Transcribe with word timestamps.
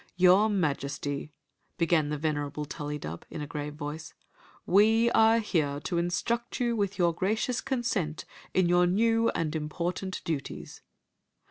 "Your 0.25 0.49
Majesty," 0.49 1.31
began 1.77 2.09
the 2.09 2.17
venerable 2.17 2.65
TuUydub, 2.65 3.21
in 3.29 3.39
a 3.39 3.45
grave 3.45 3.75
voice," 3.75 4.15
we 4.77 5.11
are 5.11 5.37
here 5.37 5.79
to 5.81 5.99
instruct 5.99 6.59
you, 6.59 6.75
with 6.75 6.97
your 6.97 7.13
gracious 7.13 7.61
consent, 7.61 8.25
in 8.51 8.67
your 8.67 8.87
new 8.87 9.29
and 9.35 9.55
important 9.55 10.23
duties." 10.23 10.81